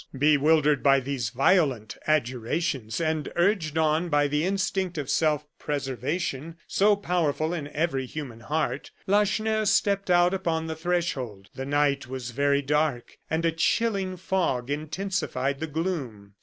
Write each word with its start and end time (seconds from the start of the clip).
Bewildered 0.17 0.81
by 0.81 0.99
these 0.99 1.29
violent 1.29 1.95
adjurations, 2.07 2.99
and 2.99 3.31
urged 3.35 3.77
on 3.77 4.09
by 4.09 4.27
the 4.27 4.43
instinct 4.45 4.97
of 4.97 5.11
self 5.11 5.45
preservation, 5.59 6.57
so 6.67 6.95
powerful 6.95 7.53
in 7.53 7.67
every 7.67 8.07
human 8.07 8.39
heart, 8.39 8.89
Lacheneur 9.05 9.63
stepped 9.65 10.09
out 10.09 10.33
upon 10.33 10.65
the 10.65 10.75
threshold. 10.75 11.49
The 11.53 11.67
night 11.67 12.07
was 12.07 12.31
very 12.31 12.63
dark, 12.63 13.19
and 13.29 13.45
a 13.45 13.51
chilling 13.51 14.17
fog 14.17 14.71
intensified 14.71 15.59
the 15.59 15.67
gloom. 15.67 16.33